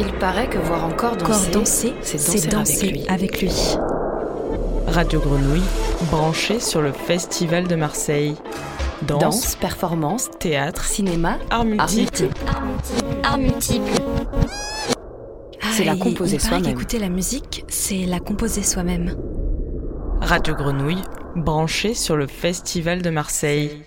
[0.00, 3.52] Il paraît que voir encore danser, c'est danser, avec, lui.
[4.86, 5.62] Radio Grenouille,
[6.10, 8.34] branché sur le Festival de Marseille.
[9.02, 12.28] Danse, performance, théâtre, cinéma, art multiple.
[13.22, 13.92] Art multiple.
[15.72, 16.70] C'est la composer soi-même.
[16.70, 19.14] Écouter la musique, c'est la composer soi-même.
[20.22, 21.02] Radio Grenouille,
[21.36, 23.82] branché sur le Festival de Marseille.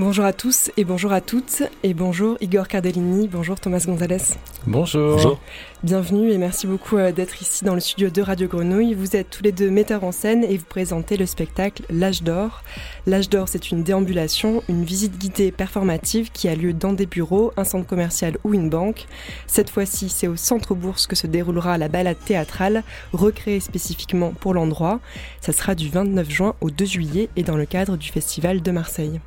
[0.00, 4.32] Bonjour à tous et bonjour à toutes et bonjour Igor Cardellini, bonjour Thomas Gonzalez.
[4.66, 5.38] Bonjour.
[5.82, 8.94] Bienvenue et merci beaucoup euh, d'être ici dans le studio de Radio Grenouille.
[8.94, 12.62] Vous êtes tous les deux metteurs en scène et vous présentez le spectacle L'âge d'or.
[13.06, 17.52] L'âge d'or, c'est une déambulation, une visite guidée performative qui a lieu dans des bureaux,
[17.58, 19.06] un centre commercial ou une banque.
[19.46, 24.54] Cette fois-ci, c'est au centre bourse que se déroulera la balade théâtrale, recréée spécifiquement pour
[24.54, 24.98] l'endroit.
[25.42, 28.70] Ça sera du 29 juin au 2 juillet et dans le cadre du Festival de
[28.70, 29.20] Marseille.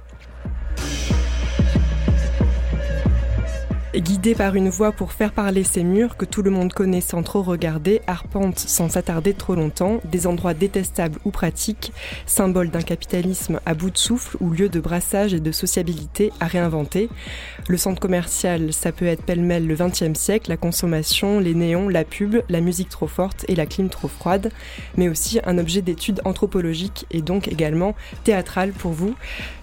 [3.96, 7.22] Guidé par une voix pour faire parler ces murs que tout le monde connaît sans
[7.22, 11.94] trop regarder, arpente sans s'attarder trop longtemps, des endroits détestables ou pratiques,
[12.26, 16.48] symboles d'un capitalisme à bout de souffle ou lieu de brassage et de sociabilité à
[16.48, 17.08] réinventer.
[17.68, 22.04] Le centre commercial, ça peut être pêle-mêle le XXe siècle, la consommation, les néons, la
[22.04, 24.52] pub, la musique trop forte et la clim trop froide,
[24.98, 29.14] mais aussi un objet d'étude anthropologique et donc également théâtral pour vous.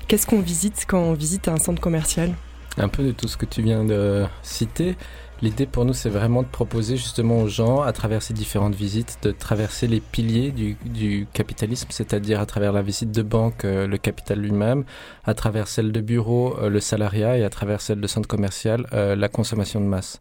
[0.07, 2.33] Qu'est-ce qu'on visite quand on visite un centre commercial?
[2.81, 4.97] Un peu de tout ce que tu viens de citer.
[5.43, 9.19] L'idée pour nous, c'est vraiment de proposer justement aux gens, à travers ces différentes visites,
[9.23, 13.99] de traverser les piliers du, capitalisme, c'est-à-dire à travers la visite de banque, euh, le
[13.99, 14.85] capital lui-même,
[15.25, 18.87] à travers celle de bureau, euh, le salariat, et à travers celle de centre commercial,
[18.95, 20.19] euh, la consommation de masse.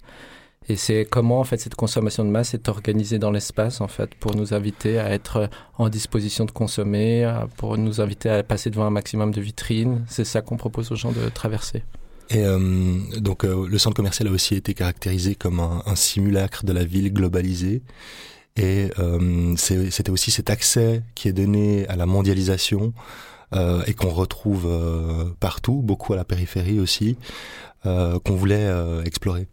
[0.67, 4.13] Et c'est comment en fait cette consommation de masse est organisée dans l'espace en fait
[4.15, 8.85] pour nous inviter à être en disposition de consommer, pour nous inviter à passer devant
[8.85, 10.03] un maximum de vitrines.
[10.07, 11.83] C'est ça qu'on propose aux gens de traverser.
[12.31, 12.59] Et euh,
[13.17, 16.83] donc euh, le centre commercial a aussi été caractérisé comme un, un simulacre de la
[16.83, 17.81] ville globalisée.
[18.59, 22.93] Et euh, c'était aussi cet accès qui est donné à la mondialisation
[23.55, 27.17] euh, et qu'on retrouve euh, partout, beaucoup à la périphérie aussi,
[27.83, 28.69] qu'on voulait
[29.05, 29.47] explorer.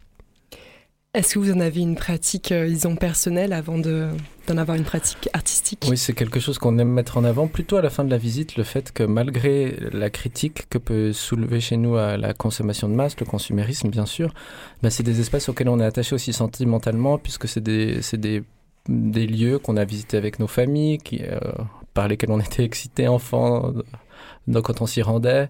[1.17, 5.87] Est-ce que vous en avez une pratique, euh, personnelle avant d'en avoir une pratique artistique?
[5.89, 8.19] Oui, c'est quelque chose qu'on aime mettre en avant, plutôt à la fin de la
[8.19, 12.87] visite, le fait que malgré la critique que peut soulever chez nous à la consommation
[12.87, 14.31] de masse, le consumérisme bien sûr,
[14.83, 18.45] ben, c'est des espaces auxquels on est attaché aussi sentimentalement, puisque c'est des,
[18.87, 21.39] lieux qu'on a visités avec nos familles, euh,
[21.95, 23.73] par lesquels on était excités enfants
[24.53, 25.49] quand on s'y rendait.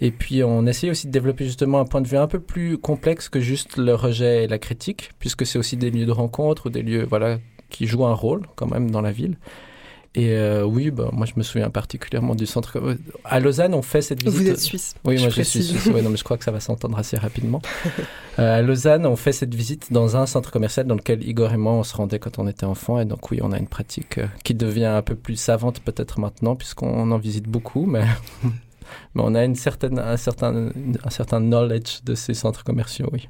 [0.00, 2.78] Et puis on essaye aussi de développer justement un point de vue un peu plus
[2.78, 6.66] complexe que juste le rejet et la critique, puisque c'est aussi des lieux de rencontre
[6.66, 7.38] ou des lieux voilà
[7.68, 9.36] qui jouent un rôle quand même dans la ville.
[10.16, 12.82] Et euh, oui, bah, moi je me souviens particulièrement du centre.
[13.24, 14.40] À Lausanne, on fait cette visite.
[14.42, 14.94] Vous êtes suisse.
[15.04, 15.86] Oui, moi je suis suisse.
[15.86, 17.62] non, mais je crois que ça va s'entendre assez rapidement.
[18.40, 21.56] euh, à Lausanne, on fait cette visite dans un centre commercial dans lequel Igor et
[21.56, 22.98] moi on se rendait quand on était enfant.
[22.98, 26.18] Et donc oui, on a une pratique euh, qui devient un peu plus savante peut-être
[26.18, 28.02] maintenant, puisqu'on en visite beaucoup, mais
[29.14, 30.70] mais on a une certaine, un, certain,
[31.04, 33.28] un certain knowledge de ces centres commerciaux, oui.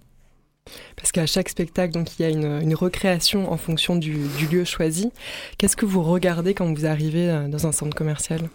[0.97, 4.47] Parce qu'à chaque spectacle, donc, il y a une, une recréation en fonction du, du
[4.47, 5.11] lieu choisi.
[5.59, 8.49] Qu'est-ce que vous regardez quand vous arrivez euh, dans un centre commercial?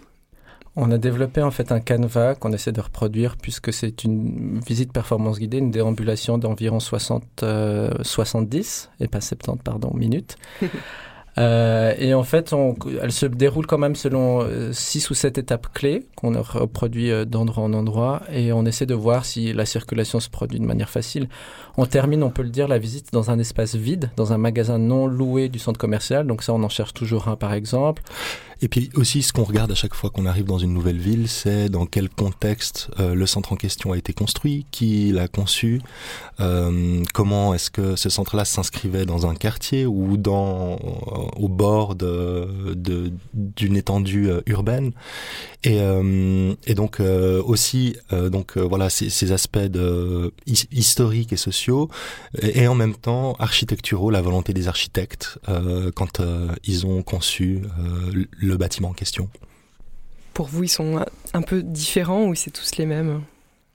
[0.77, 4.91] On a développé en fait un canevas qu'on essaie de reproduire puisque c'est une visite
[4.91, 10.35] performance guidée, une déambulation d'environ 60, euh, 70 et pas 70 pardon minutes.
[11.37, 15.37] Euh, et en fait, on, elle se déroule quand même selon euh, six ou sept
[15.37, 19.65] étapes clés qu'on reproduit euh, d'endroit en endroit et on essaie de voir si la
[19.65, 21.27] circulation se produit de manière facile.
[21.77, 24.77] On termine, on peut le dire, la visite dans un espace vide, dans un magasin
[24.77, 26.25] non loué du centre commercial.
[26.25, 28.01] Donc ça, on en cherche toujours un par exemple.
[28.61, 31.27] Et puis aussi, ce qu'on regarde à chaque fois qu'on arrive dans une nouvelle ville,
[31.27, 35.81] c'est dans quel contexte euh, le centre en question a été construit, qui l'a conçu,
[36.39, 40.77] euh, comment est-ce que ce centre-là s'inscrivait dans un quartier ou dans euh,
[41.37, 42.47] au bord de
[43.33, 44.91] d'une étendue euh, urbaine.
[45.63, 45.79] Et,
[46.67, 51.89] et donc aussi, donc voilà, ces, ces aspects de, historiques et sociaux,
[52.39, 55.39] et, et, en même temps architecturaux, la volonté des architectes
[55.95, 56.21] quand
[56.65, 57.63] ils ont conçu
[58.45, 59.29] le bâtiment en question.
[60.33, 61.03] Pour vous, ils sont
[61.33, 63.21] un peu différents ou c'est tous les mêmes?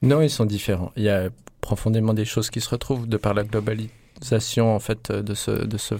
[0.02, 0.92] Non, ils sont différents.
[0.96, 1.30] Il y a
[1.60, 5.78] profondément des choses qui se retrouvent de par la globalisation en fait de ce, de
[5.78, 5.94] ce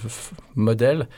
[0.55, 1.09] modèle.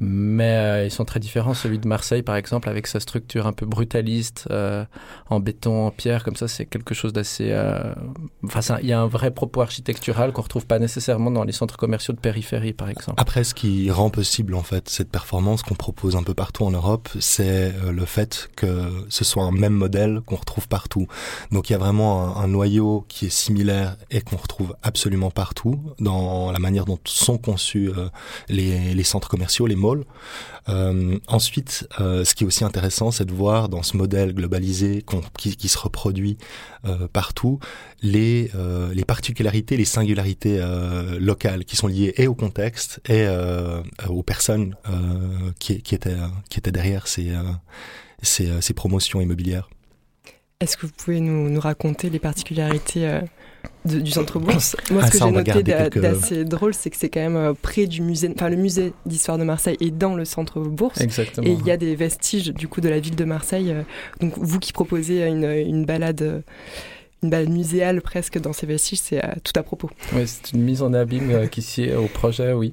[0.00, 1.52] Mais euh, ils sont très différents.
[1.52, 4.84] Celui de Marseille, par exemple, avec sa structure un peu brutaliste, euh,
[5.28, 7.50] en béton, en pierre, comme ça, c'est quelque chose d'assez.
[7.50, 7.92] Euh,
[8.44, 11.76] enfin, il y a un vrai propos architectural qu'on retrouve pas nécessairement dans les centres
[11.76, 13.20] commerciaux de périphérie, par exemple.
[13.20, 16.70] Après, ce qui rend possible en fait cette performance qu'on propose un peu partout en
[16.70, 21.08] Europe, c'est le fait que ce soit un même modèle qu'on retrouve partout.
[21.52, 25.78] Donc, il y a vraiment un, noyau qui est similaire et qu'on retrouve absolument partout
[26.00, 27.90] dans la manière dont sont conçus
[28.48, 29.76] les, les centres commerciaux, les
[30.68, 35.04] euh, ensuite, euh, ce qui est aussi intéressant, c'est de voir dans ce modèle globalisé
[35.36, 36.36] qui, se reproduit
[36.84, 37.58] euh, partout
[38.02, 38.50] les,
[39.06, 40.60] particularités, les singularités
[41.18, 43.26] locales qui sont liées et au contexte et
[44.08, 44.76] aux personnes
[45.58, 49.68] qui, étaient, derrière ces, promotions immobilières.
[50.60, 53.20] Est-ce que vous pouvez nous raconter les particularités
[53.84, 54.76] du centre bourse.
[54.90, 57.86] Moi, ce ah, que j'ai noté d'assez drôle, c'est que c'est quand même euh, près
[57.86, 61.00] du musée, enfin le musée d'histoire de Marseille est dans le centre bourse.
[61.00, 61.46] Exactement.
[61.46, 63.72] Et il y a des vestiges du coup de la ville de Marseille.
[63.72, 63.82] Euh,
[64.20, 66.42] donc vous qui proposez une, une balade
[67.22, 69.90] une balade muséale presque dans ces vestiges, c'est tout à propos.
[70.14, 72.72] Oui, c'est une mise en abîme euh, qui s'y est au projet, oui.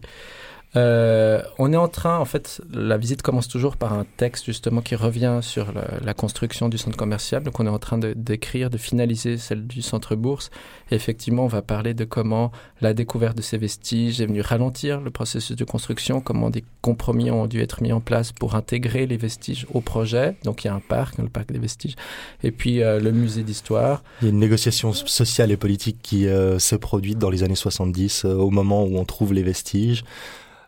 [0.78, 4.82] Euh, on est en train, en fait, la visite commence toujours par un texte justement
[4.82, 7.44] qui revient sur la, construction du centre commercial.
[7.44, 10.52] Donc on est en train d'écrire, de, finaliser celle du centre bourse.
[10.92, 12.52] Effectivement, on va parler de comment
[12.82, 17.32] la découverte de ces vestiges est venue ralentir le processus de construction, comment des compromis
[17.32, 20.36] ont dû être mis en place pour intégrer les vestiges au projet.
[20.44, 21.96] Donc il y a un parc, le parc des vestiges,
[22.44, 24.04] et puis euh, le musée d'histoire.
[24.22, 27.56] Il y a une négociation sociale et politique qui euh, se produit dans les années
[27.56, 30.04] 70 au moment où on trouve les vestiges.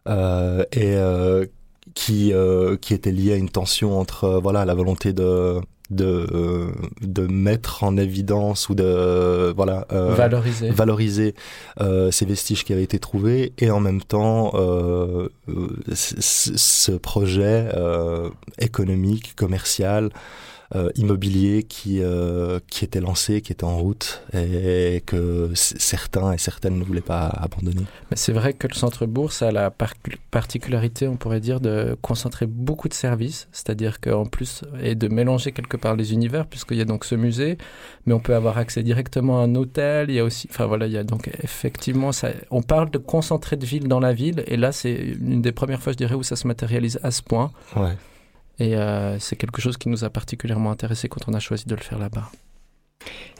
[0.07, 1.45] Euh, et euh,
[1.93, 5.59] qui euh, qui était lié à une tension entre voilà la volonté de
[5.89, 10.69] de de mettre en évidence ou de voilà valoriser.
[10.69, 11.35] valoriser
[12.11, 13.53] ces vestiges qui avaient été trouvés.
[13.57, 14.53] Et en même temps
[15.95, 17.67] ce projet
[18.59, 20.11] économique commercial
[20.75, 26.37] euh, immobilier qui euh, qui était lancé, qui était en route et que certains et
[26.37, 27.85] certaines ne voulaient pas abandonner.
[28.11, 29.71] Mais c'est vrai que le centre bourse a la
[30.29, 35.51] particularité, on pourrait dire, de concentrer beaucoup de services, c'est-à-dire qu'en plus et de mélanger
[35.53, 37.57] quelque part les univers, puisqu'il y a donc ce musée,
[38.05, 40.09] mais on peut avoir accès directement à un hôtel.
[40.09, 42.99] Il y a aussi, enfin voilà, il y a donc effectivement, ça, on parle de
[42.99, 46.15] concentrer de ville dans la ville, et là c'est une des premières fois, je dirais,
[46.15, 47.51] où ça se matérialise à ce point.
[47.75, 47.97] Ouais.
[48.59, 51.75] Et euh, c'est quelque chose qui nous a particulièrement intéressé quand on a choisi de
[51.75, 52.29] le faire là-bas.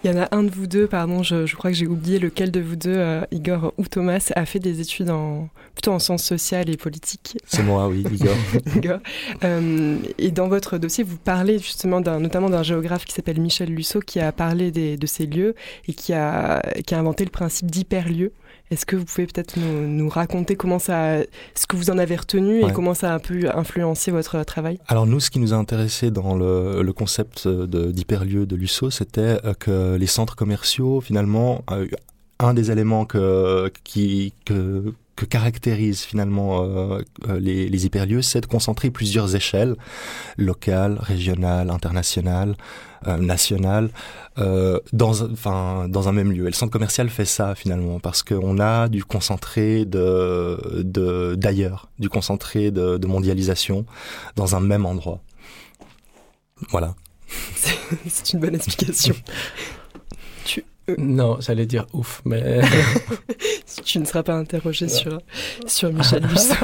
[0.03, 2.51] Il y en a un de vous deux, pardon, je, crois que j'ai oublié lequel
[2.51, 6.23] de vous deux, euh, Igor ou Thomas, a fait des études en, plutôt en sciences
[6.23, 7.37] sociales et politiques.
[7.45, 8.35] C'est moi, oui, Igor.
[8.77, 8.99] Igor.
[9.43, 13.99] Euh, et dans votre dossier, vous parlez justement notamment d'un géographe qui s'appelle Michel Lusseau,
[13.99, 15.55] qui a parlé des, de ces lieux
[15.89, 18.31] et qui a, qui a inventé le principe d'hyperlieu.
[18.71, 21.17] Est-ce que vous pouvez peut-être nous, raconter comment ça,
[21.55, 24.79] ce que vous en avez retenu et comment ça a pu influencer votre travail?
[24.87, 28.89] Alors nous, ce qui nous a intéressé dans le, le concept d'hyperlieu de, de Lusso,
[28.91, 31.87] c'était euh, que les centres commerciaux, finalement, euh,
[32.39, 37.01] un des éléments que, qui, que, que caractérise finalement euh,
[37.39, 39.75] les, les hyperlieux, c'est de concentrer plusieurs échelles,
[40.37, 42.55] locales, régionales, internationales,
[43.05, 43.89] euh, nationales,
[44.37, 46.43] euh, dans, enfin, dans un même lieu.
[46.43, 51.89] Et le centre commercial fait ça finalement, parce qu'on a du concentré de, de, d'ailleurs,
[51.99, 53.85] du concentré de, de mondialisation
[54.37, 55.19] dans un même endroit.
[56.69, 56.95] Voilà.
[58.07, 59.15] C'est une bonne explication.
[60.89, 62.61] euh, Non, j'allais dire ouf, mais.
[63.83, 65.19] tu ne seras pas interrogé sur,
[65.65, 66.55] sur Michel Busson.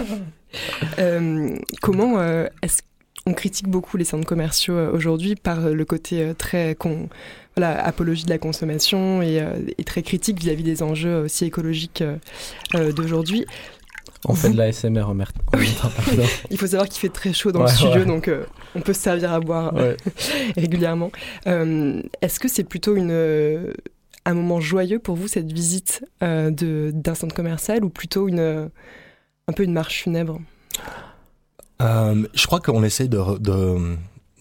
[0.99, 2.81] euh, comment euh, est-ce
[3.25, 7.09] qu'on critique beaucoup les centres commerciaux aujourd'hui par le côté très con,
[7.55, 9.43] voilà, apologie de la consommation et,
[9.77, 12.03] et très critique vis-à-vis des enjeux aussi écologiques
[12.95, 13.45] d'aujourd'hui?
[14.27, 15.27] On fait de la SMR en même
[16.49, 18.43] Il faut savoir qu'il fait très chaud dans le studio, donc euh,
[18.75, 19.73] on peut se servir à boire
[20.57, 21.11] régulièrement.
[21.47, 23.73] Euh, est-ce que c'est plutôt une,
[24.25, 28.69] un moment joyeux pour vous, cette visite d'un centre commercial, ou plutôt une,
[29.47, 30.41] un peu une marche funèbre?
[31.79, 33.19] Je crois qu'on essaie de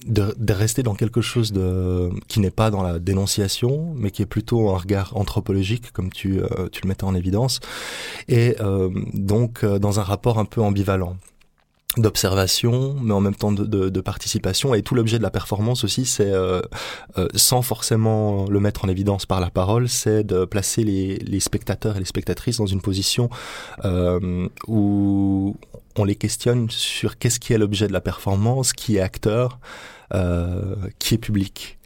[0.07, 4.23] de, de, rester dans quelque chose de qui n'est pas dans la dénonciation, mais qui
[4.23, 7.61] est plutôt un regard anthropologique, comme tu, euh, tu le mettais en évidence,
[8.29, 11.17] et euh, donc euh, dans un rapport un peu ambivalent
[12.01, 14.75] d'observation, mais en même temps de, de, de, participation.
[14.75, 16.61] Et tout l'objet de la performance aussi, c'est, euh,
[17.19, 21.41] euh, sans forcément le mettre en évidence par la parole, c'est de placer les, les,
[21.41, 23.29] spectateurs et les spectatrices dans une position
[23.85, 25.57] euh, où
[25.97, 29.59] on les questionne sur qu'est-ce qui est l'objet de la performance, qui est acteur,
[30.13, 31.79] euh, qui est public.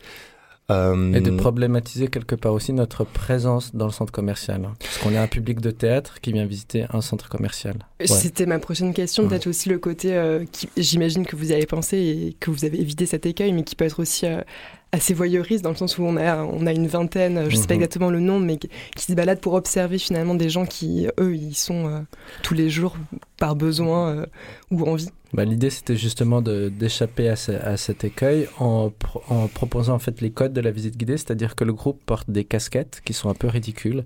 [0.70, 4.66] Euh, et de problématiser quelque part aussi notre présence dans le centre commercial.
[4.66, 4.74] Hein.
[4.78, 7.76] parce qu'on est un public de théâtre qui vient visiter un centre commercial.
[8.04, 11.96] C'était ma prochaine question, peut-être aussi le côté, euh, qui, j'imagine que vous avez pensé
[11.96, 14.42] et que vous avez évité cet écueil, mais qui peut être aussi euh,
[14.92, 17.66] assez voyeuriste dans le sens où on a, on a une vingtaine, je ne sais
[17.66, 17.82] pas mhm.
[17.82, 21.54] exactement le nombre, mais qui, se baladent pour observer finalement des gens qui, eux, ils
[21.54, 22.00] sont euh,
[22.42, 22.96] tous les jours
[23.36, 24.26] par besoin euh,
[24.70, 25.10] ou envie.
[25.34, 28.90] Bah, L'idée, c'était justement d'échapper à, à, cet écueil en,
[29.28, 32.30] en, proposant en fait les codes de la visite guidée, c'est-à-dire que le groupe porte
[32.30, 34.04] des casquettes qui sont un peu ridicules.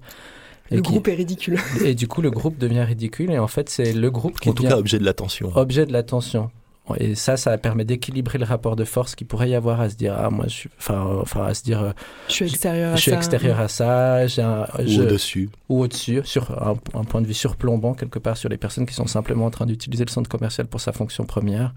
[0.71, 1.61] le groupe est ridicule.
[1.85, 3.31] Et du coup, le groupe devient ridicule.
[3.31, 4.49] Et en fait, c'est le groupe qui.
[4.49, 5.53] En tout cas, objet de l'attention.
[5.55, 6.51] Objet de l'attention.
[6.99, 9.97] Et ça, ça permet d'équilibrer le rapport de force qu'il pourrait y avoir à se
[9.97, 11.93] dire, ah, moi, je suis, enfin, enfin, à se dire, euh,
[12.29, 13.03] je suis extérieur à je ça.
[13.03, 15.51] Suis extérieur à ça j'ai un, ou au-dessus.
[15.69, 19.07] Ou au-dessus, sur un, point de vue surplombant, quelque part, sur les personnes qui sont
[19.07, 21.75] simplement en train d'utiliser le centre commercial pour sa fonction première.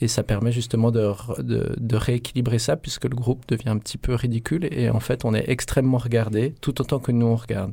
[0.00, 3.98] Et ça permet justement de, de, de, rééquilibrer ça, puisque le groupe devient un petit
[3.98, 4.68] peu ridicule.
[4.72, 7.72] Et en fait, on est extrêmement regardé, tout autant que nous, on regarde.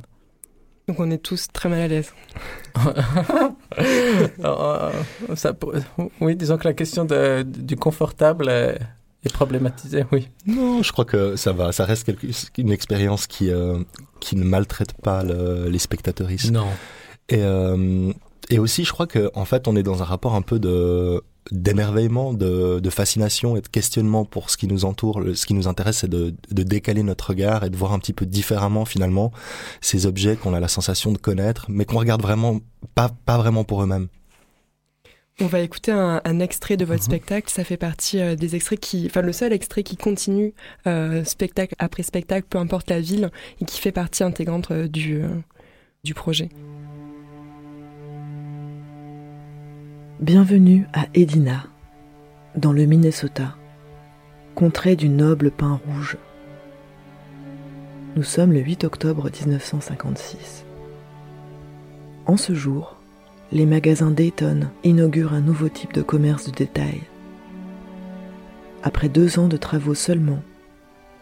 [0.90, 2.12] Donc on est tous très mal à l'aise.
[4.44, 4.90] Euh,
[6.20, 7.06] oui, disons que la question
[7.44, 10.28] du confortable est, problématisée, oui.
[10.46, 11.70] Non, je crois que ça va.
[11.70, 12.10] Ça reste
[12.58, 13.78] une expérience qui, euh,
[14.18, 16.28] qui ne maltraite pas les spectateurs.
[16.50, 16.66] Non.
[17.28, 18.12] Et, euh,
[18.48, 21.22] et aussi, je crois qu'en en fait, on est dans un rapport un peu de
[21.50, 25.22] d'émerveillement, de, de, fascination et de questionnement pour ce qui nous entoure.
[25.34, 28.12] ce qui nous intéresse, c'est de, de, décaler notre regard et de voir un petit
[28.12, 29.32] peu différemment finalement
[29.80, 32.60] ces objets qu'on a la sensation de connaître, mais qu'on regarde vraiment
[32.94, 34.08] pas, pas vraiment pour eux-mêmes.
[35.42, 37.06] On va écouter un, un extrait de votre mhm.
[37.06, 37.50] spectacle.
[37.50, 40.52] Ça fait partie euh, des extraits qui, enfin le seul extrait qui continue
[40.86, 43.30] euh, spectacle après spectacle, peu importe la ville,
[43.60, 45.22] et qui fait partie intégrante euh, du,
[46.04, 46.50] du projet.
[50.20, 51.64] Bienvenue à Edina,
[52.54, 53.56] dans le Minnesota,
[54.54, 56.18] contrée du noble pin rouge.
[58.16, 60.66] Nous sommes le 8 octobre 1956.
[62.26, 62.98] En ce jour,
[63.50, 67.00] les magasins Dayton inaugurent un nouveau type de commerce de détail.
[68.82, 70.42] Après deux ans de travaux seulement,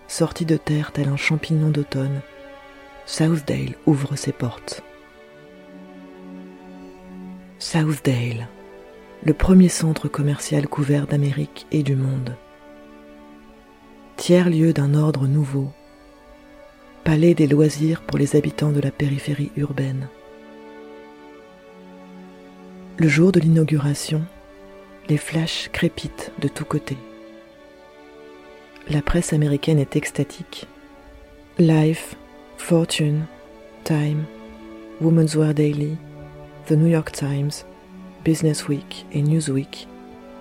[0.09, 2.21] sorti de terre tel un champignon d'automne,
[3.07, 4.83] Southdale ouvre ses portes.
[7.61, 8.49] Southdale
[9.25, 12.37] le premier centre commercial couvert d'Amérique et du monde.
[14.17, 15.71] Tiers-lieu d'un ordre nouveau,
[17.05, 20.09] palais des loisirs pour les habitants de la périphérie urbaine.
[22.97, 24.23] Le jour de l'inauguration,
[25.09, 26.99] les flashs crépitent de tous côtés.
[28.91, 30.67] La presse américaine est extatique.
[31.59, 32.17] Life,
[32.57, 33.25] Fortune,
[33.85, 34.25] Time,
[35.01, 35.97] Women's Wear Daily,
[36.67, 37.65] The New York Times,
[38.25, 39.89] Business Week et Newsweek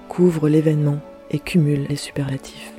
[0.09, 0.99] couvrent l'événement
[1.31, 2.73] et cumulent les superlatifs.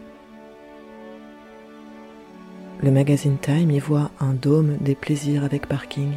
[2.81, 6.13] Le magazine Time y voit un dôme des plaisirs avec parking.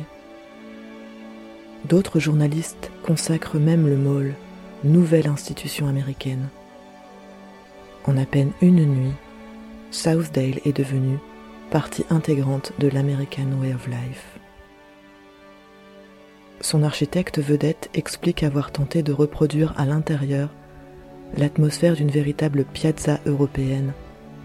[1.86, 4.36] D'autres journalistes consacrent même le mall,
[4.84, 6.50] nouvelle institution américaine.
[8.06, 9.14] En à peine une nuit,
[9.92, 11.18] Southdale est devenu
[11.70, 14.41] partie intégrante de l'American Way of Life.
[16.62, 20.50] Son architecte vedette explique avoir tenté de reproduire à l'intérieur
[21.36, 23.94] l'atmosphère d'une véritable piazza européenne,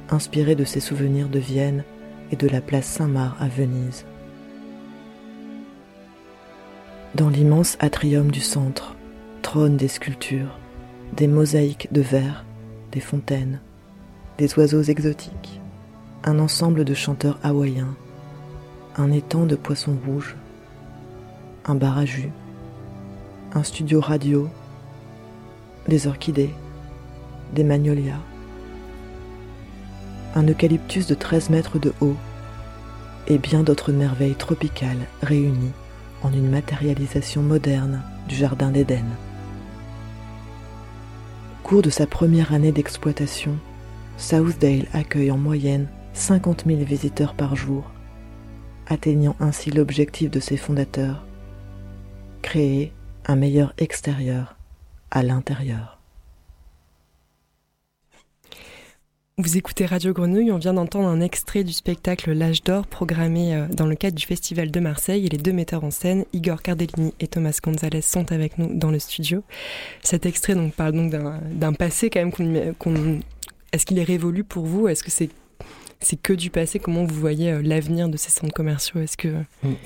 [0.08, 1.84] inspirée de ses souvenirs de Vienne
[2.32, 4.06] et de la place Saint-Marc à Venise.
[7.14, 8.94] Dans l'immense atrium du centre
[9.42, 10.58] trônent des sculptures,
[11.12, 12.46] des mosaïques de verre,
[12.92, 13.60] des fontaines,
[14.38, 15.60] des oiseaux exotiques,
[16.24, 17.94] un ensemble de chanteurs hawaïens,
[18.96, 20.36] un étang de poissons rouges,
[21.68, 22.30] un bar jus,
[23.52, 24.48] un studio radio,
[25.88, 26.54] des orchidées,
[27.54, 28.20] des magnolias,
[30.36, 32.16] un eucalyptus de 13 mètres de haut
[33.26, 35.72] et bien d'autres merveilles tropicales réunies
[36.22, 39.04] en une matérialisation moderne du Jardin d'Éden.
[41.64, 43.56] Au cours de sa première année d'exploitation,
[44.18, 47.90] Southdale accueille en moyenne 50 000 visiteurs par jour,
[48.86, 51.26] atteignant ainsi l'objectif de ses fondateurs
[52.46, 52.92] créer
[53.26, 54.56] un meilleur extérieur
[55.10, 55.98] à l'intérieur.
[59.36, 63.66] Vous écoutez Radio Grenouille, on vient d'entendre un extrait du spectacle L'âge d'or programmé euh,
[63.66, 67.12] dans le cadre du Festival de Marseille et les deux metteurs en scène, Igor Cardellini
[67.18, 69.42] et Thomas Gonzalez, sont avec nous dans le studio.
[70.04, 73.22] Cet extrait donc, parle donc d'un passé quand même.
[73.72, 74.86] Est-ce qu'il est révolu pour vous?
[74.86, 75.30] Est-ce que c'est
[75.98, 76.78] c'est que du passé?
[76.78, 79.00] Comment vous voyez euh, l'avenir de ces centres commerciaux?
[79.00, 79.34] Est-ce que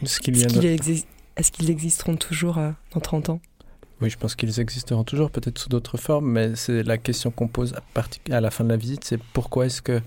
[0.04, 3.40] ce qu'il est est-ce qu'ils existeront toujours euh, dans 30 ans?
[4.00, 7.49] Oui, je pense qu'ils existeront toujours, peut-être sous d'autres formes, mais c'est la question qu'on
[7.49, 7.75] pose
[8.30, 10.00] à, la fin de la visite, c'est pourquoi est-ce que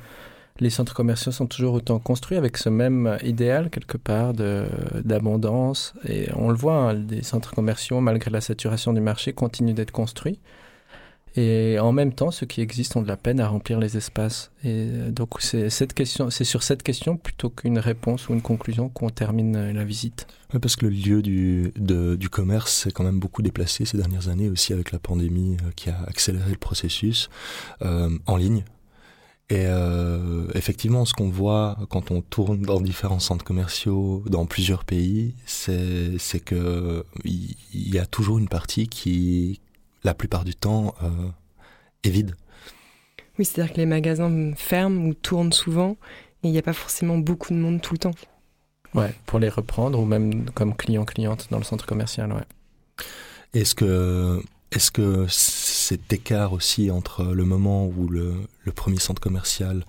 [0.59, 5.93] les centres commerciaux sont toujours autant construits avec ce même idéal quelque part d'abondance?
[6.07, 9.91] Et on le voit, hein, des centres commerciaux, malgré la saturation du marché, continuent d'être
[9.91, 10.39] construits.
[11.35, 14.51] Et en même temps, ceux qui existent ont de la peine à remplir les espaces.
[14.63, 18.41] Et euh, donc, c'est cette question, c'est sur cette question plutôt qu'une réponse ou une
[18.41, 20.27] conclusion qu'on termine euh, la visite.
[20.61, 24.49] Parce que le lieu du, du commerce s'est quand même beaucoup déplacé ces dernières années
[24.49, 27.29] aussi avec la pandémie euh, qui a accéléré le processus
[27.81, 28.63] en ligne.
[29.49, 29.65] Et
[30.55, 36.17] effectivement, ce qu'on voit quand on tourne dans différents centres commerciaux dans plusieurs pays, c'est
[36.17, 39.59] c'est que il y, a toujours une partie qui,
[40.03, 41.29] la plupart du temps, euh,
[42.03, 42.35] est vide.
[43.39, 45.97] Oui, c'est-à-dire que les magasins ferment ou tournent souvent
[46.43, 48.15] et il n'y a pas forcément beaucoup de monde tout le temps.
[48.93, 52.43] Ouais, pour les reprendre ou même comme client-cliente dans le centre commercial, ouais.
[53.53, 54.41] Est-ce que
[54.71, 59.85] est-ce que cet écart aussi entre le moment où le, premier centre commercial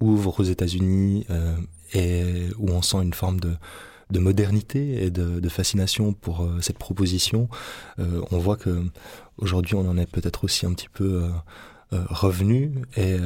[0.00, 1.56] ouvre aux États-Unis euh,
[1.94, 7.48] et où on sent une forme de, modernité et de, fascination pour euh, cette proposition,
[8.00, 8.84] euh, on voit que
[9.38, 11.24] aujourd'hui on en est peut-être aussi un petit peu
[11.90, 13.16] revenu et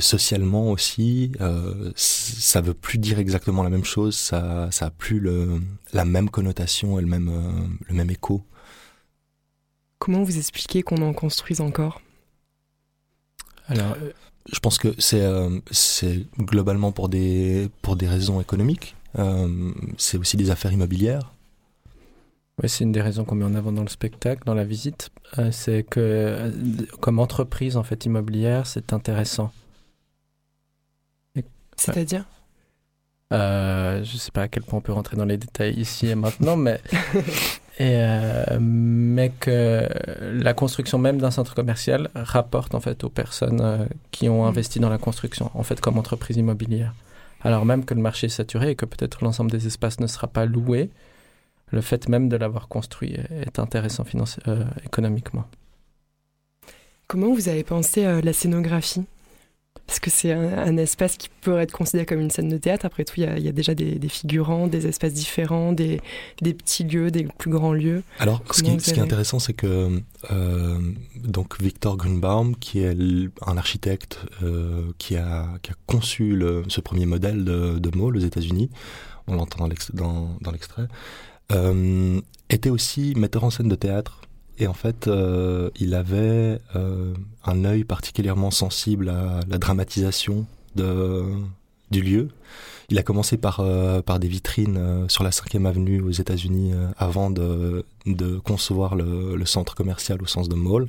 [0.00, 1.32] socialement aussi,
[1.94, 5.60] ça veut plus dire exactement la même chose, ça, ça a plus le,
[5.92, 7.30] la même connotation et le même,
[7.88, 8.44] le même écho.
[10.02, 12.00] Comment vous expliquez qu'on en construise encore?
[13.68, 14.10] Alors, euh,
[14.52, 18.96] je pense que c'est euh, c'est globalement pour des pour des raisons économiques.
[19.20, 21.32] Euh, c'est aussi des affaires immobilières.
[22.62, 25.10] Oui, c'est une des raisons qu'on met en avant dans le spectacle, dans la visite.
[25.50, 26.52] c'est que
[27.00, 29.52] comme entreprise en fait immobilière, c'est intéressant.
[31.76, 32.24] C'est-à-dire?
[33.32, 36.06] Euh, Je ne sais pas à quel point on peut rentrer dans les détails ici
[36.06, 36.80] et maintenant, mais
[37.78, 39.88] Et, euh, mais que
[40.20, 44.48] la construction même d'un centre commercial rapporte en fait aux personnes euh, qui ont mm.
[44.48, 46.92] investi dans la construction, en fait comme entreprise immobilière.
[47.40, 50.26] Alors même que le marché est saturé et que peut-être l'ensemble des espaces ne sera
[50.26, 50.90] pas loué,
[51.72, 54.04] le fait même de l'avoir construit est intéressant
[54.46, 55.44] euh, économiquement.
[57.08, 59.04] Comment vous avez pensé la scénographie?
[59.86, 62.86] Parce que c'est un, espace qui pourrait être considéré comme une scène de théâtre.
[62.86, 66.00] Après tout, il y a, déjà des, figurants, des espaces différents, des,
[66.40, 68.02] petits lieux, des plus grands lieux.
[68.18, 70.00] Alors, ce qui, est intéressant, c'est que
[70.30, 70.78] euh,
[71.16, 72.96] donc Victor Grunbaum, qui est
[73.44, 75.48] un architecte euh, qui, a,
[75.86, 78.70] conçu ce premier modèle de, de mall aux États-Unis,
[79.26, 80.86] on l'entend dans l'extrait,
[81.52, 84.20] euh, était aussi metteur en scène de théâtre
[84.58, 92.02] et en fait, euh, il avait euh, un œil particulièrement sensible à la dramatisation du
[92.02, 92.28] lieu.
[92.88, 93.62] Il a commencé par,
[94.04, 97.84] par des vitrines sur la 5e avenue aux États-Unis avant de,
[98.44, 100.88] concevoir le, centre commercial au sens de mall.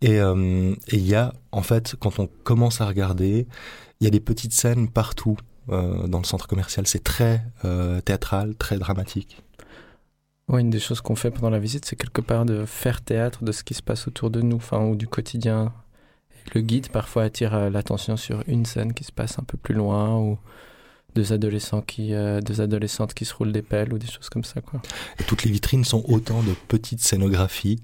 [0.00, 3.46] Et il y a, en fait, quand on commence à regarder,
[4.00, 5.36] il y a des petites scènes partout
[5.68, 6.86] dans le centre commercial.
[6.86, 7.44] C'est très
[8.04, 9.42] théâtral, très dramatique.
[10.52, 13.44] Oui, une des choses qu'on fait pendant la visite, c'est quelque part de faire théâtre
[13.44, 15.72] de ce qui se passe autour de nous, enfin, ou du quotidien.
[16.54, 19.74] le guide parfois attire euh, l'attention sur une scène qui se passe un peu plus
[19.74, 20.38] loin, ou
[21.14, 24.42] deux adolescents qui, euh, deux adolescentes qui se roulent des pelles, ou des choses comme
[24.42, 24.60] ça,
[25.28, 27.80] toutes les vitrines sont autant de petites scénographies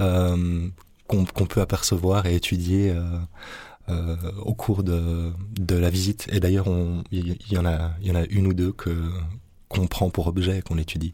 [0.00, 0.68] euh,
[1.06, 2.94] qu'on peut apercevoir et étudier.
[4.38, 5.34] au cours de,
[5.68, 6.28] la visite.
[6.32, 6.68] Et d'ailleurs,
[7.10, 9.10] il y, en a, y en a une ou deux que
[9.68, 11.12] qu'on prend pour objet et qu'on étudie.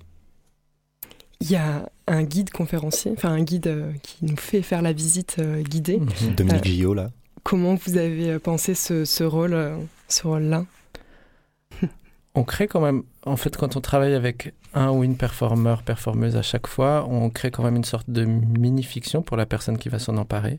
[1.41, 4.93] Il y a un guide conférencier, enfin un guide euh, qui nous fait faire la
[4.93, 5.99] visite euh, guidée.
[5.99, 6.35] Mhm.
[6.35, 7.11] Dominique euh, Gillot, là.
[7.43, 9.57] Comment vous avez pensé ce, ce rôle,
[10.09, 10.65] ce rôle-là?
[12.35, 16.37] On crée quand même, en fait, quand on travaille avec un ou une performeur, performeuse
[16.37, 19.89] à chaque fois, on crée quand même une sorte de mini-fiction pour la personne qui
[19.89, 20.59] va s'en emparer.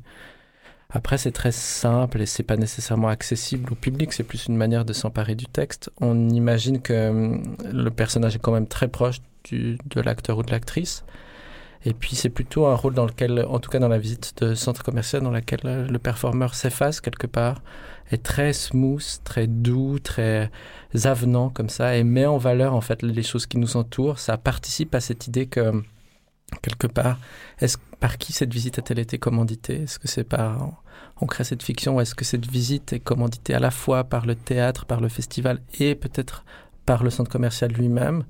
[0.90, 4.86] Après, c'est très simple et c'est pas nécessairement accessible au public, c'est plus une manière
[4.86, 5.92] de s'emparer du texte.
[6.02, 9.20] On imagine que hum, le personnage est quand même très proche
[9.52, 11.04] de l'acteur ou de l'actrice.
[11.86, 14.56] Et puis c'est plutôt un rôle dans lequel, en tout cas dans la visite de
[14.56, 17.62] centre commercial, dans laquelle le performeur s'efface quelque part,
[18.12, 20.50] est très smooth, très doux, très
[21.04, 24.20] avenant comme ça, et met en valeur en fait les choses qui nous entourent.
[24.20, 25.84] Ça participe à cette idée que
[26.62, 27.20] quelque part,
[27.60, 29.84] est-ce par qui cette visite a-t-elle été commanditée?
[29.84, 30.82] Est-ce que c'est par
[31.20, 34.26] on crée cette fiction ou est-ce que cette visite est commanditée à la fois par
[34.26, 36.44] le théâtre, par le festival et peut-être
[36.86, 38.24] par le centre commercial lui-même?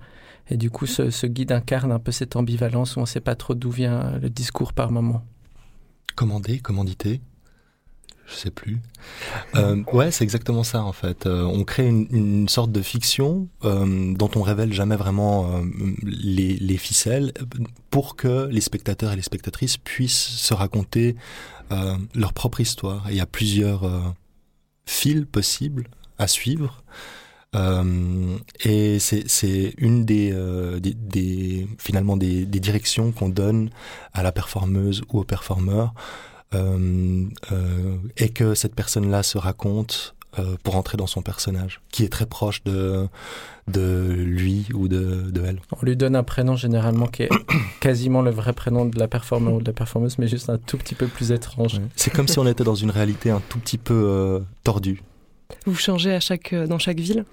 [0.50, 3.36] Et du coup, ce, guide incarne un peu cette ambivalence où on ne sait pas
[3.36, 5.24] trop d'où vient le discours par moment.
[6.16, 7.22] Commandé, commandité
[8.28, 8.80] je sais plus.
[9.56, 11.26] Euh, ouais, c'est exactement ça en fait.
[11.26, 15.62] Euh, on crée une, sorte de fiction euh, dont on révèle jamais vraiment
[16.04, 17.32] les, les, ficelles
[17.90, 21.16] pour que les spectateurs et les spectatrices puissent se raconter
[22.16, 23.08] leur propre histoire.
[23.08, 24.14] Et il y a plusieurs
[24.86, 26.84] fil possible à suivre.
[27.58, 33.70] Euh, et c'est une des, euh, des, des, finalement des, des directions qu'on donne
[34.14, 35.94] à la performeuse ou au performeur
[36.54, 42.04] euh, euh, et que cette personne-là se raconte euh, pour entrer dans son personnage, qui
[42.04, 43.08] est très proche de,
[43.68, 45.60] de lui ou de, de elle.
[45.72, 47.30] On lui donne un prénom généralement qui est
[47.80, 50.78] quasiment le vrai prénom de la performeur ou de la performeuse, mais juste un tout
[50.78, 51.82] petit peu plus étrange.
[51.96, 55.02] C'est comme si on était dans une réalité un tout petit peu euh, tordue.
[55.66, 57.26] Vous changez à chaque, euh, dans chaque ville?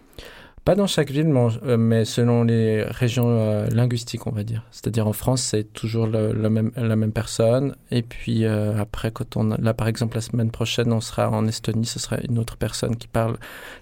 [0.65, 4.65] Pas dans chaque ville, mais, mais selon les régions euh, linguistiques, on va dire.
[4.71, 7.77] C'est-à-dire en France, c'est toujours la même personne.
[7.91, 11.47] Et puis euh, après, quand on là, par exemple, la semaine prochaine, on sera en
[11.47, 13.37] Estonie, ce sera une autre personne qui parle.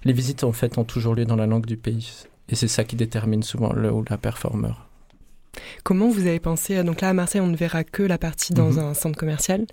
[0.05, 2.25] Les visites, en fait, ont toujours lieu dans la langue du pays.
[2.49, 4.89] Et c'est ça qui détermine souvent le ou la performeur.
[5.85, 8.71] Comment vous avez pensé Donc là, à Marseille, on ne verra que la partie dans
[8.73, 8.79] Mhm.
[8.79, 9.67] un centre commercial.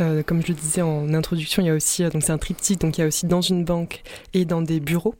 [0.00, 2.38] Euh, comme je le disais en introduction, il y a aussi euh, donc c'est un
[2.38, 4.02] triptyque, donc il y a aussi dans une banque
[4.34, 5.14] et dans des bureaux.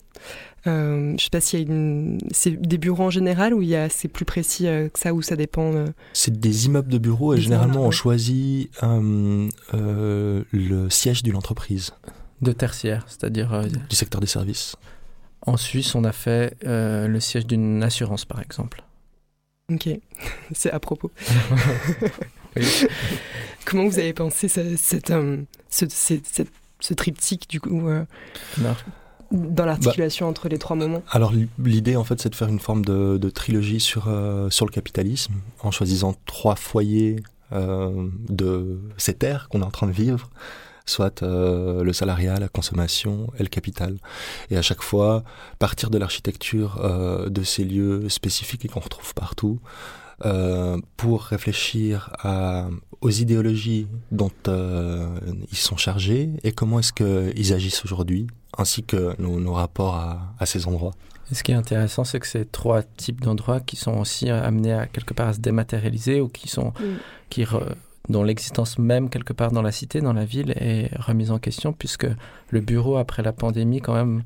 [0.66, 3.68] Euh, je sais pas s'il y a une, c'est des bureaux en général ou il
[3.68, 5.72] y a c'est plus précis euh, que ça ou ça dépend.
[5.74, 10.90] euh, C'est des immeubles de bureaux et Des généralement immeubles, on choisit euh, euh, le
[10.90, 11.92] siège d'une entreprise,
[12.42, 14.76] De tertiaire, c'est-à-dire euh, du secteur des services.
[15.46, 18.82] en Suisse, on a fait euh, le siège d'une assurance, par exemple.
[19.72, 19.88] Ok,
[20.52, 21.10] c'est à propos.
[23.64, 28.04] Comment vous avez pensé ce, cette, euh, ce, ce- cette- ce triptyque du coup euh,
[28.58, 28.74] Non.
[29.32, 31.02] dans l'articulation entre les trois moments?
[31.10, 34.66] Alors l'idée en fait c'est de faire une forme de, de trilogie sur, euh, sur
[34.66, 37.16] le capitalisme en choisissant trois foyers
[37.52, 40.30] euh, de cette ère qu'on est en train de vivre,
[40.86, 43.96] soit euh, le salariat, la consommation et le capital.
[44.50, 45.24] Et à chaque fois
[45.58, 49.58] partir de l'architecture euh, de ces lieux spécifiques et qu'on retrouve partout
[50.24, 52.68] euh, pour réfléchir à,
[53.00, 55.08] aux idéologies dont euh,
[55.52, 60.34] ils sont chargés et comment est-ce qu'ils agissent aujourd'hui, ainsi que nos, nos rapports à,
[60.38, 60.94] à ces endroits.
[61.30, 64.72] Et ce qui est intéressant, c'est que ces trois types d'endroits qui sont aussi amenés
[64.72, 66.72] à quelque part à se dématérialiser ou qui sont,
[67.30, 67.74] qui re-
[68.08, 71.72] dont l'existence même quelque part dans la cité, dans la ville, est remise en question
[71.72, 72.06] puisque
[72.50, 74.22] le bureau après la pandémie, quand même,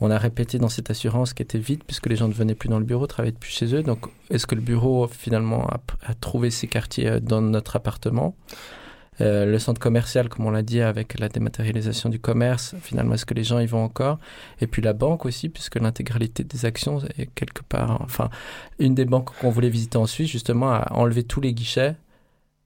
[0.00, 2.68] on a répété dans cette assurance qui était vide puisque les gens ne venaient plus
[2.68, 3.82] dans le bureau, travaillaient plus chez eux.
[3.82, 8.34] Donc, est-ce que le bureau finalement a, trouvé ses quartiers euh, dans notre appartement?
[9.20, 13.26] Euh, le centre commercial, comme on l'a dit, avec la dématérialisation du commerce, finalement, est-ce
[13.26, 14.18] que les gens y vont encore?
[14.60, 18.00] Et puis la banque aussi, puisque l'intégralité des actions est quelque part.
[18.00, 18.30] Enfin,
[18.78, 21.94] une des banques qu'on voulait visiter en Suisse, justement, a enlevé tous les guichets.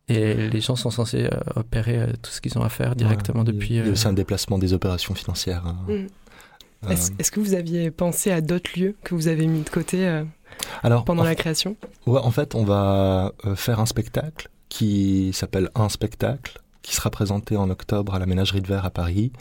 [0.09, 3.41] Et les gens sont censés euh, opérer euh, tout ce qu'ils ont à faire directement
[3.41, 3.71] Ouais, depuis.
[3.71, 5.67] Il y a euh, aussi un déplacement des opérations financières.
[5.67, 5.77] hein.
[5.89, 6.07] Mm.
[6.85, 10.07] Euh, Est-ce que vous aviez pensé à d'autres lieux que vous avez mis de côté
[10.07, 10.23] euh,
[10.85, 11.77] alors, pendant en, la création?
[12.07, 17.11] Ouais, en fait, on va euh, faire un spectacle qui s'appelle Un spectacle, qui sera
[17.11, 19.33] présenté en octobre à la Ménagerie de Verre à Paris.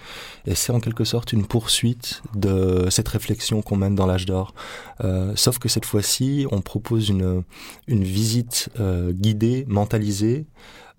[0.47, 4.55] Et c'est en quelque sorte une poursuite de cette réflexion qu'on mène dans l'âge d'or.
[5.03, 7.43] Euh, sauf que cette fois-ci, on propose une,
[7.86, 10.47] une visite euh, guidée, mentalisée,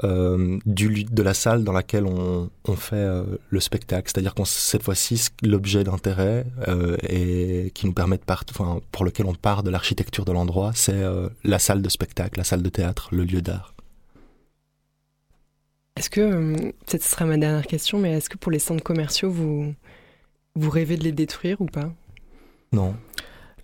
[0.04, 3.08] euh, du, de la salle dans laquelle on, on fait
[3.50, 4.08] le spectacle.
[4.08, 6.46] C'est-à-dire qu'on cette fois-ci, l'objet d'intérêt
[7.08, 11.02] et qui nous permet de enfin, pour lequel on part de l'architecture de l'endroit, c'est
[11.42, 13.75] la salle de spectacle, la salle de théâtre, le lieu d'art.
[15.96, 16.54] Est-ce que, euh,
[16.86, 19.74] peut-être ce sera ma dernière question, mais est-ce que pour les centres commerciaux, vous,
[20.54, 21.90] vous rêvez de les détruire ou pas?
[22.72, 22.94] Non.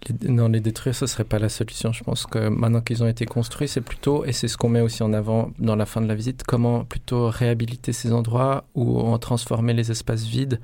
[0.09, 1.93] Les, non, les détruire, ce serait pas la solution.
[1.93, 4.81] Je pense que maintenant qu'ils ont été construits, c'est plutôt, et c'est ce qu'on met
[4.81, 8.99] aussi en avant dans la fin de la visite, comment plutôt réhabiliter ces endroits ou
[8.99, 10.59] en transformer les espaces vides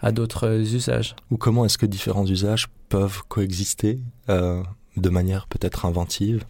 [0.00, 1.16] à d'autres euh, usages.
[1.30, 3.98] Ou comment est-ce que différents usages peuvent coexister
[4.28, 4.62] euh,
[4.98, 6.44] de manière peut-être inventive?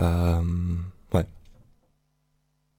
[0.00, 0.40] Euh,
[1.12, 1.26] Ouais.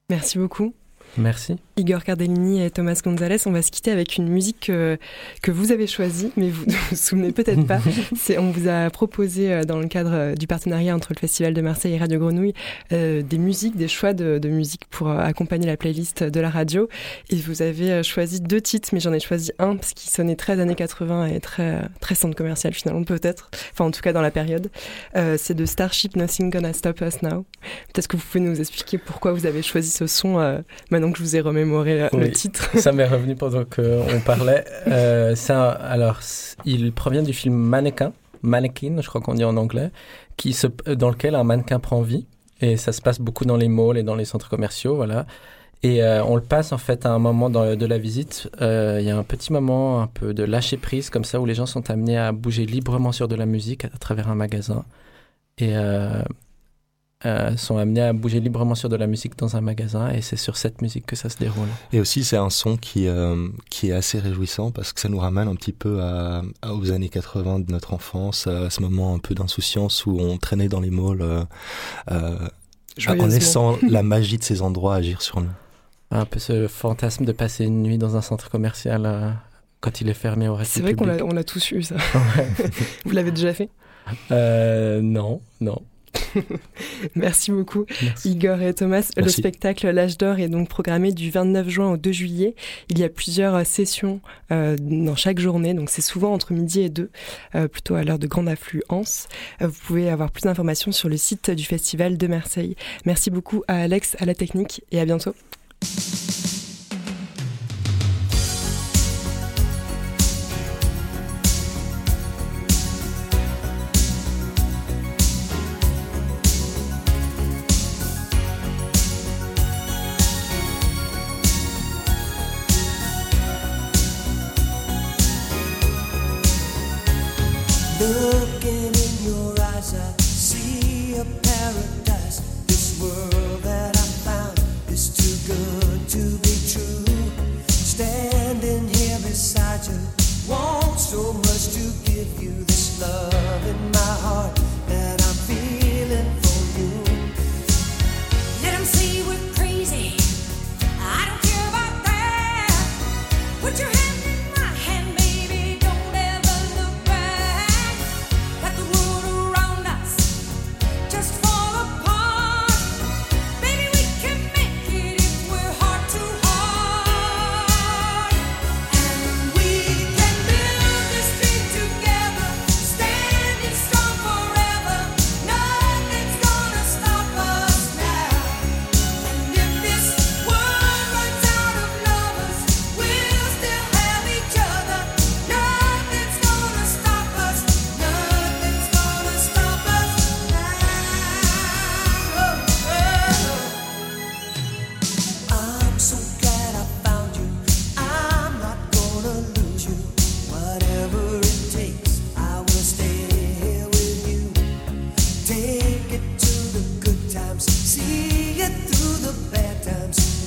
[0.09, 0.73] Merci beaucoup.
[1.17, 1.55] Merci.
[1.77, 4.97] Igor Cardellini et Thomas Gonzalez, on va se quitter avec une musique que,
[5.41, 7.79] que vous avez choisie, mais vous ne vous souvenez peut-être pas.
[8.15, 11.53] C'est, on vous a proposé euh, dans le cadre euh, du partenariat entre le Festival
[11.53, 12.53] de Marseille et Radio Grenouille
[12.91, 16.87] euh, des musiques, des choix de, de musique pour accompagner la playlist de la radio.
[17.29, 20.59] Et vous avez choisi deux titres, mais j'en ai choisi un parce qu'il sonnait très
[20.59, 23.49] années 80 et très, très centre commercial finalement peut-être.
[23.73, 24.69] Enfin en tout cas dans la période.
[25.15, 27.45] Euh, c'est de Starship Nothing Gonna Stop Us Now.
[27.93, 30.59] Peut-être que vous pouvez nous expliquer pourquoi vous avez choisi ce son euh,
[30.91, 32.69] maintenant que je vous ai remémoré euh, le titre.
[32.77, 34.65] Ça m'est revenu pendant qu'on parlait.
[34.87, 36.19] Euh, c'est un- alors,
[36.65, 39.91] il provient du film Mannequin, Mannequin, je crois qu'on dit en anglais,
[40.37, 42.25] qui se, dans lequel un mannequin prend vie.
[42.61, 45.25] Et ça se passe beaucoup dans les malls et dans les centres commerciaux, voilà.
[45.83, 48.49] Et euh, on le passe en fait à un moment dans, de la visite.
[48.61, 51.45] Euh, Il y a un petit moment un peu de lâcher prise comme ça où
[51.45, 54.35] les gens sont amenés à bouger librement sur de la musique à, à travers un
[54.35, 54.85] magasin.
[55.57, 56.21] Et, euh,
[57.23, 60.35] euh, sont amenés à bouger librement sur de la musique dans un magasin et c'est
[60.35, 61.69] sur cette musique que ça se déroule.
[61.93, 65.17] Et aussi c'est un son qui euh, qui est assez réjouissant parce que ça nous
[65.17, 69.19] ramène un petit peu à, aux années 80 de notre enfance, à ce moment un
[69.19, 71.43] peu d'insouciance où on traînait dans les malls euh,
[72.11, 72.37] euh
[73.07, 75.49] en laissant la magie de ces endroits agir sur nous.
[76.11, 79.35] Un peu ce fantasme de passer une nuit dans un centre commercial
[79.79, 81.95] quand il est fermé au reste C'est vrai qu'on a, tous eu ça.
[83.05, 83.69] Vous l'avez déjà fait?
[84.29, 85.81] Non, non.
[87.15, 87.85] Merci beaucoup,
[88.23, 89.11] Igor et Thomas.
[89.17, 92.55] Le spectacle L'âge d'or est donc programmé du 29 juin au 2 juillet.
[92.89, 94.21] Il y a plusieurs euh, sessions
[94.51, 97.09] euh, dans chaque journée, donc c'est souvent entre midi et deux,
[97.55, 99.27] euh, plutôt à l'heure de grande affluence.
[99.61, 102.75] vous pouvez avoir plus d'informations sur le site du Festival de Marseille.
[103.05, 105.33] Merci beaucoup à Alex, à la technique et à bientôt.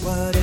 [0.09, 0.38] what